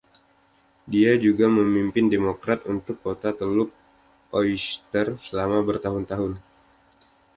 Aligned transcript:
Dia 0.91 1.11
juga 1.25 1.45
Pemimpin 1.57 2.05
Demokrat 2.13 2.59
untuk 2.73 2.95
Kota 3.05 3.29
Teluk 3.39 3.69
Oyster 4.39 5.07
selama 5.29 5.57
bertahun-tahun. 5.69 6.31